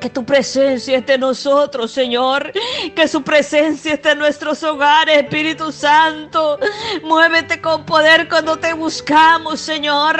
Que 0.00 0.08
tu 0.08 0.24
presencia 0.24 0.96
esté 0.96 1.14
en 1.14 1.20
nosotros, 1.20 1.92
Señor. 1.92 2.52
Que 2.94 3.06
su 3.06 3.22
presencia 3.22 3.94
esté 3.94 4.12
en 4.12 4.18
nuestros 4.18 4.62
hogares, 4.62 5.18
Espíritu 5.18 5.70
Santo. 5.70 6.58
Muévete 7.02 7.60
con 7.60 7.84
poder 7.84 8.28
cuando 8.28 8.56
te 8.56 8.72
buscamos, 8.72 9.60
Señor. 9.60 10.18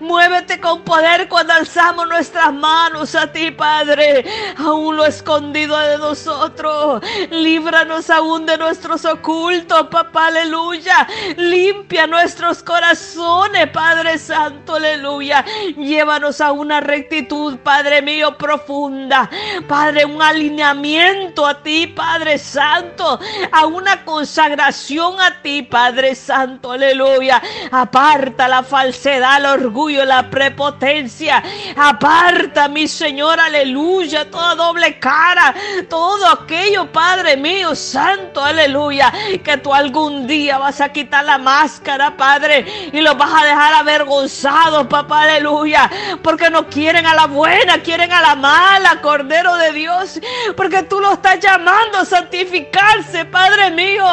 Muévete 0.00 0.58
con 0.60 0.82
poder 0.82 1.28
cuando 1.28 1.52
alzamos 1.52 2.08
nuestras 2.08 2.54
manos 2.54 3.14
a 3.14 3.30
ti, 3.30 3.50
Padre. 3.50 4.24
Aún 4.56 4.96
lo 4.96 5.04
escondido 5.04 5.76
de 5.78 5.98
nosotros. 5.98 7.02
Líbranos 7.30 8.08
aún 8.08 8.46
de 8.46 8.56
nuestros 8.56 9.04
ocultos, 9.04 9.88
papá, 9.90 10.28
aleluya. 10.28 11.06
Limpia 11.36 12.06
nuestros 12.06 12.62
corazones, 12.62 13.68
Padre 13.70 14.18
Santo, 14.18 14.76
aleluya. 14.76 15.44
Llévanos 15.76 16.40
a 16.40 16.52
una 16.52 16.80
rectitud, 16.80 17.58
Padre 17.58 18.00
mío, 18.00 18.36
profunda. 18.38 19.17
Padre, 19.66 20.04
un 20.04 20.20
alineamiento 20.20 21.46
a 21.46 21.62
ti, 21.62 21.86
Padre 21.86 22.38
Santo, 22.38 23.18
a 23.50 23.66
una 23.66 24.04
consagración 24.04 25.20
a 25.20 25.40
ti, 25.42 25.62
Padre 25.62 26.14
Santo, 26.14 26.72
aleluya. 26.72 27.40
Aparta 27.70 28.48
la 28.48 28.62
falsedad, 28.62 29.38
el 29.38 29.46
orgullo, 29.46 30.04
la 30.04 30.28
prepotencia. 30.28 31.42
Aparta, 31.76 32.68
mi 32.68 32.86
Señor, 32.86 33.40
aleluya, 33.40 34.30
toda 34.30 34.54
doble 34.54 34.98
cara, 34.98 35.54
todo 35.88 36.26
aquello, 36.28 36.90
Padre 36.92 37.36
mío, 37.36 37.74
Santo, 37.74 38.44
aleluya, 38.44 39.12
que 39.42 39.56
tú 39.58 39.72
algún 39.72 40.26
día 40.26 40.58
vas 40.58 40.80
a 40.80 40.90
quitar 40.90 41.24
la 41.24 41.38
máscara, 41.38 42.16
Padre, 42.16 42.90
y 42.92 43.00
los 43.00 43.16
vas 43.16 43.42
a 43.42 43.46
dejar 43.46 43.74
avergonzados, 43.74 44.86
papá, 44.86 45.22
aleluya, 45.22 45.90
porque 46.22 46.50
no 46.50 46.66
quieren 46.68 47.06
a 47.06 47.14
la 47.14 47.26
buena, 47.26 47.82
quieren 47.82 48.12
a 48.12 48.20
la 48.20 48.34
mala, 48.34 49.00
Cordero 49.08 49.56
de 49.56 49.72
Dios, 49.72 50.20
porque 50.54 50.82
tú 50.82 51.00
lo 51.00 51.14
estás 51.14 51.40
llamando 51.40 51.96
a 51.96 52.04
santificarse, 52.04 53.24
Padre 53.24 53.70
mío, 53.70 54.04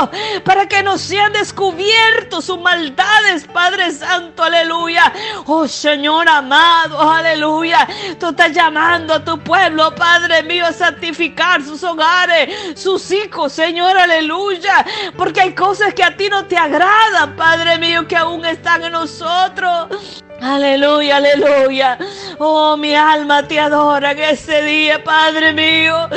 para 0.45 0.69
que 0.69 0.81
no 0.81 0.97
sean 0.97 1.33
descubiertos 1.33 2.45
sus 2.45 2.61
maldades, 2.61 3.43
Padre 3.43 3.91
Santo, 3.91 4.41
aleluya. 4.41 5.11
Oh 5.47 5.67
Señor 5.67 6.29
amado, 6.29 7.11
aleluya. 7.11 7.85
Tú 8.17 8.29
estás 8.29 8.53
llamando 8.53 9.15
a 9.15 9.21
tu 9.25 9.37
pueblo, 9.37 9.93
Padre 9.93 10.43
mío, 10.43 10.65
a 10.65 10.71
santificar 10.71 11.61
sus 11.61 11.83
hogares, 11.83 12.79
sus 12.79 13.11
hijos, 13.11 13.51
Señor, 13.51 13.97
aleluya. 13.97 14.85
Porque 15.17 15.41
hay 15.41 15.53
cosas 15.53 15.93
que 15.93 16.05
a 16.05 16.15
ti 16.15 16.29
no 16.29 16.45
te 16.45 16.57
agradan, 16.57 17.35
Padre 17.35 17.77
mío, 17.79 18.07
que 18.07 18.15
aún 18.15 18.45
están 18.45 18.81
en 18.81 18.93
nosotros. 18.93 20.23
Aleluya, 20.41 21.17
aleluya. 21.17 21.97
Oh, 22.37 22.75
mi 22.77 22.93
alma 22.93 23.47
te 23.47 23.59
adora 23.59 24.11
en 24.11 24.19
este 24.19 24.61
día, 24.63 25.03
Padre 25.03 25.53
mío. 25.53 26.09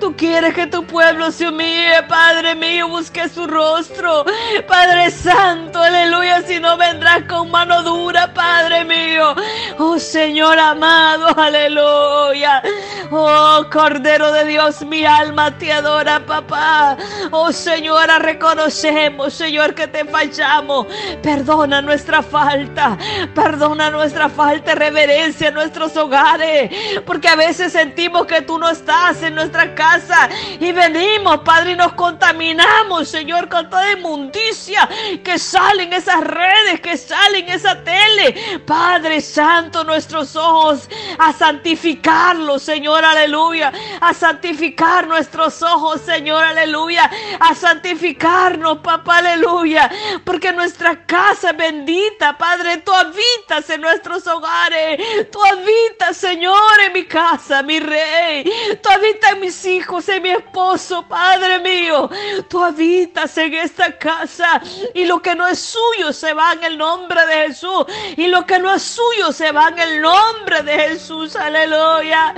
Tú 0.00 0.16
quieres 0.16 0.54
que 0.54 0.66
tu 0.66 0.84
pueblo 0.86 1.30
se 1.30 1.48
humille, 1.48 2.02
Padre 2.08 2.54
mío, 2.54 2.88
busque 2.88 3.28
su 3.28 3.46
rostro. 3.46 4.24
Padre 4.66 5.10
Santo, 5.10 5.82
aleluya, 5.82 6.42
si 6.42 6.58
no 6.58 6.76
vendrás 6.76 7.24
con 7.24 7.50
mano 7.50 7.82
dura, 7.82 8.32
Padre 8.32 8.47
mío. 8.84 9.34
Oh, 9.78 9.98
Señor 9.98 10.58
amado, 10.58 11.28
aleluya. 11.38 12.62
Oh, 13.10 13.64
Cordero 13.70 14.32
de 14.32 14.44
Dios, 14.44 14.82
mi 14.82 15.04
alma 15.04 15.56
te 15.56 15.72
adora, 15.72 16.24
papá. 16.24 16.96
Oh, 17.30 17.52
Señora, 17.52 18.18
reconocemos, 18.18 19.32
Señor, 19.34 19.74
que 19.74 19.86
te 19.86 20.04
fallamos. 20.04 20.86
Perdona 21.22 21.80
nuestra 21.80 22.22
falta. 22.22 22.98
Perdona 23.34 23.90
nuestra 23.90 24.28
falta 24.28 24.72
de 24.72 24.74
reverencia 24.74 25.48
en 25.48 25.54
nuestros 25.54 25.96
hogares, 25.96 26.70
porque 27.06 27.28
a 27.28 27.36
veces 27.36 27.72
sentimos 27.72 28.26
que 28.26 28.42
tú 28.42 28.58
no 28.58 28.70
estás 28.70 29.22
en 29.22 29.34
nuestra 29.34 29.74
casa 29.74 30.28
y 30.60 30.72
venimos, 30.72 31.38
Padre, 31.40 31.72
y 31.72 31.76
nos 31.76 31.92
contaminamos, 31.94 33.08
Señor, 33.08 33.48
con 33.48 33.68
toda 33.70 33.92
inmundicia 33.92 34.88
que 35.24 35.38
sale 35.38 35.84
en 35.84 35.92
esas 35.92 36.20
redes, 36.20 36.80
que 36.80 36.96
sale 36.96 37.40
en 37.40 37.48
esa 37.48 37.82
tele. 37.82 38.62
Padre 38.68 39.22
Santo, 39.22 39.82
nuestros 39.82 40.36
ojos 40.36 40.90
a 41.18 41.32
santificarlos, 41.32 42.62
Señor, 42.62 43.02
aleluya, 43.02 43.72
a 43.98 44.12
santificar 44.12 45.06
nuestros 45.08 45.62
ojos, 45.62 46.02
Señor, 46.02 46.44
aleluya, 46.44 47.10
a 47.40 47.54
santificarnos, 47.54 48.80
papá, 48.80 49.18
aleluya, 49.18 49.90
porque 50.22 50.52
nuestra 50.52 51.06
casa 51.06 51.52
bendita, 51.52 52.36
Padre, 52.36 52.76
tú 52.78 52.92
habitas 52.92 53.70
en 53.70 53.80
nuestros 53.80 54.26
hogares. 54.26 55.30
Tú 55.30 55.38
habitas, 55.42 56.16
Señor, 56.16 56.54
en 56.84 56.92
mi 56.92 57.04
casa, 57.04 57.62
mi 57.62 57.80
rey. 57.80 58.44
Tú 58.82 58.90
habitas 58.90 59.32
en 59.32 59.40
mis 59.40 59.64
hijos, 59.64 60.08
en 60.10 60.22
mi 60.22 60.30
esposo, 60.30 61.06
Padre 61.08 61.58
mío. 61.60 62.10
Tú 62.48 62.62
habitas 62.62 63.36
en 63.38 63.54
esta 63.54 63.96
casa. 63.96 64.60
Y 64.94 65.06
lo 65.06 65.20
que 65.20 65.34
no 65.34 65.46
es 65.46 65.58
suyo 65.58 66.12
se 66.12 66.34
va 66.34 66.52
en 66.52 66.64
el 66.64 66.78
nombre 66.78 67.24
de 67.26 67.48
Jesús. 67.48 67.86
Y 68.16 68.26
lo 68.26 68.44
que 68.44 68.57
no 68.58 68.74
es 68.74 68.82
suyo 68.82 69.32
se 69.32 69.52
va 69.52 69.68
en 69.68 69.78
el 69.78 70.00
nombre 70.00 70.62
de 70.62 70.72
Jesús. 70.72 71.36
Aleluya. 71.36 72.34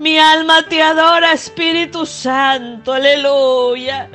Mi 0.00 0.18
alma 0.18 0.62
te 0.62 0.80
adora, 0.80 1.34
Espíritu 1.34 2.06
Santo, 2.06 2.94
aleluya. 2.94 4.08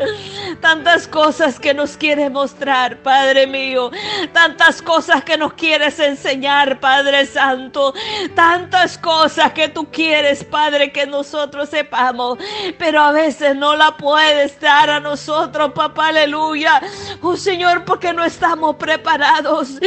Tantas 0.59 1.07
cosas 1.07 1.59
que 1.59 1.75
nos 1.75 1.95
quiere 1.95 2.27
mostrar, 2.27 2.97
Padre 3.03 3.45
mío. 3.45 3.91
Tantas 4.33 4.81
cosas 4.81 5.23
que 5.23 5.37
nos 5.37 5.53
quieres 5.53 5.99
enseñar, 5.99 6.79
Padre 6.79 7.27
Santo. 7.27 7.93
Tantas 8.33 8.97
cosas 8.97 9.53
que 9.53 9.69
tú 9.69 9.85
quieres, 9.91 10.43
Padre, 10.43 10.91
que 10.91 11.05
nosotros 11.05 11.69
sepamos. 11.69 12.39
Pero 12.79 13.03
a 13.03 13.11
veces 13.11 13.55
no 13.55 13.75
la 13.75 13.95
puedes 13.95 14.59
dar 14.59 14.89
a 14.89 14.99
nosotros, 14.99 15.71
papá, 15.73 16.07
aleluya. 16.07 16.81
Oh 17.21 17.37
Señor, 17.37 17.85
porque 17.85 18.11
no 18.11 18.25
estamos 18.25 18.77
preparados. 18.77 19.77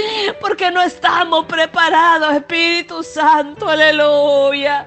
Porque 0.41 0.71
no 0.71 0.81
estamos 0.81 1.47
preparados, 1.47 2.37
Espíritu 2.37 3.03
Santo, 3.03 3.69
aleluya. 3.69 4.87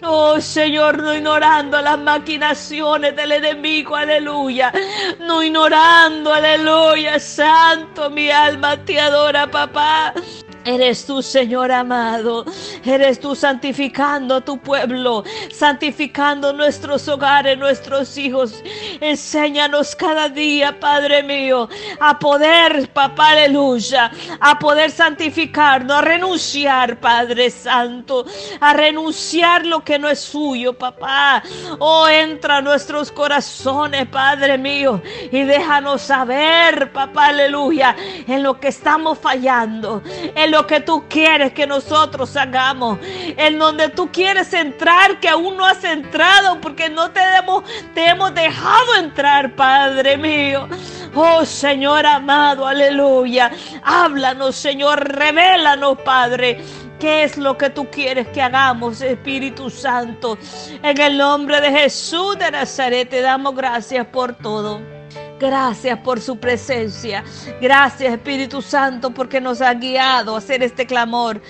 Oh 0.00 0.40
Señor, 0.40 1.02
no 1.02 1.12
ignorando 1.12 1.80
las 1.82 1.98
maquinaciones 1.98 3.16
del 3.16 3.32
enemigo, 3.32 3.96
aleluya. 3.96 4.72
No 5.18 5.42
ignorando, 5.42 6.32
aleluya. 6.32 7.18
Santo, 7.18 8.08
mi 8.08 8.30
alma 8.30 8.76
te 8.84 9.00
adora, 9.00 9.50
papá. 9.50 10.14
Eres 10.68 11.06
tú, 11.06 11.22
Señor 11.22 11.72
amado. 11.72 12.44
Eres 12.84 13.18
tú 13.18 13.34
santificando 13.34 14.34
a 14.34 14.40
tu 14.42 14.58
pueblo, 14.58 15.24
santificando 15.50 16.52
nuestros 16.52 17.08
hogares, 17.08 17.56
nuestros 17.56 18.18
hijos. 18.18 18.62
Enséñanos 19.00 19.96
cada 19.96 20.28
día, 20.28 20.78
Padre 20.78 21.22
mío, 21.22 21.70
a 21.98 22.18
poder, 22.18 22.90
papá, 22.90 23.30
aleluya, 23.30 24.10
a 24.40 24.58
poder 24.58 24.90
santificarnos, 24.90 25.96
a 25.96 26.02
renunciar, 26.02 27.00
Padre 27.00 27.48
Santo, 27.48 28.26
a 28.60 28.74
renunciar 28.74 29.64
lo 29.64 29.82
que 29.82 29.98
no 29.98 30.10
es 30.10 30.20
suyo, 30.20 30.74
papá. 30.74 31.42
Oh, 31.78 32.06
entra 32.06 32.58
a 32.58 32.60
nuestros 32.60 33.10
corazones, 33.10 34.06
Padre 34.08 34.58
mío, 34.58 35.00
y 35.32 35.44
déjanos 35.44 36.02
saber, 36.02 36.92
papá, 36.92 37.28
aleluya, 37.28 37.96
en 38.26 38.42
lo 38.42 38.60
que 38.60 38.68
estamos 38.68 39.18
fallando, 39.18 40.02
en 40.34 40.57
lo 40.58 40.66
que 40.66 40.80
tú 40.80 41.04
quieres 41.08 41.52
que 41.52 41.68
nosotros 41.68 42.36
hagamos, 42.36 42.98
en 43.02 43.60
donde 43.60 43.88
tú 43.90 44.10
quieres 44.10 44.52
entrar, 44.52 45.20
que 45.20 45.28
aún 45.28 45.56
no 45.56 45.64
has 45.64 45.84
entrado, 45.84 46.60
porque 46.60 46.88
no 46.88 47.12
te 47.12 47.20
hemos, 47.36 48.34
dejado 48.34 48.96
entrar, 48.96 49.54
Padre 49.54 50.16
mío. 50.16 50.68
Oh 51.14 51.44
Señor 51.44 52.04
amado, 52.04 52.66
aleluya. 52.66 53.52
Háblanos, 53.84 54.56
Señor, 54.56 54.98
revélanos, 55.16 55.98
Padre. 56.04 56.60
¿Qué 56.98 57.22
es 57.22 57.36
lo 57.38 57.56
que 57.56 57.70
tú 57.70 57.88
quieres 57.88 58.26
que 58.28 58.42
hagamos, 58.42 59.00
Espíritu 59.00 59.70
Santo? 59.70 60.36
En 60.82 61.00
el 61.00 61.16
nombre 61.16 61.60
de 61.60 61.70
Jesús 61.70 62.36
de 62.36 62.50
Nazaret 62.50 63.08
te 63.08 63.20
damos 63.20 63.54
gracias 63.54 64.04
por 64.08 64.34
todo. 64.34 64.97
Gracias 65.38 65.98
por 66.00 66.20
su 66.20 66.38
presencia. 66.38 67.24
Gracias 67.60 68.12
Espíritu 68.12 68.60
Santo 68.60 69.10
porque 69.12 69.40
nos 69.40 69.60
ha 69.60 69.72
guiado 69.74 70.34
a 70.34 70.38
hacer 70.38 70.62
este 70.62 70.86
clamor. 70.86 71.40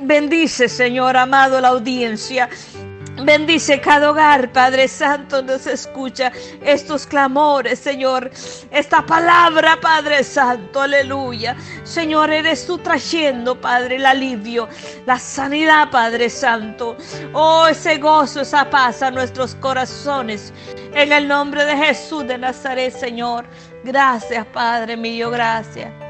Bendice 0.00 0.68
Señor 0.68 1.16
amado 1.16 1.60
la 1.60 1.68
audiencia. 1.68 2.48
Bendice 3.24 3.80
cada 3.80 4.10
hogar, 4.10 4.52
Padre 4.52 4.86
Santo, 4.86 5.42
nos 5.42 5.66
escucha 5.66 6.30
estos 6.62 7.06
clamores, 7.06 7.78
Señor. 7.78 8.30
Esta 8.70 9.04
palabra, 9.04 9.78
Padre 9.80 10.22
Santo, 10.22 10.82
aleluya. 10.82 11.56
Señor, 11.82 12.30
eres 12.30 12.66
tú 12.66 12.78
trayendo, 12.78 13.60
Padre, 13.60 13.96
el 13.96 14.06
alivio, 14.06 14.68
la 15.04 15.18
sanidad, 15.18 15.90
Padre 15.90 16.30
Santo. 16.30 16.96
Oh, 17.32 17.66
ese 17.66 17.98
gozo, 17.98 18.42
esa 18.42 18.70
paz 18.70 19.02
a 19.02 19.10
nuestros 19.10 19.54
corazones. 19.56 20.52
En 20.94 21.12
el 21.12 21.26
nombre 21.26 21.64
de 21.64 21.76
Jesús 21.76 22.26
de 22.26 22.38
Nazaret, 22.38 22.92
Señor. 22.92 23.46
Gracias, 23.84 24.46
Padre 24.46 24.96
mío, 24.96 25.30
gracias. 25.30 26.07